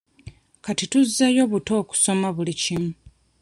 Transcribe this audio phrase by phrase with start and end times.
[0.65, 2.91] Kati tuzzeeyo buto okusoma buli kimu.